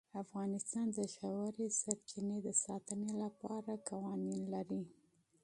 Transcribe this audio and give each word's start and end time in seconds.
افغانستان 0.23 0.85
د 0.97 0.99
ژورې 1.15 1.67
سرچینې 1.81 2.37
د 2.45 2.49
ساتنې 2.63 3.11
لپاره 3.23 3.71
قوانین 3.89 4.41
لري. 4.53 4.83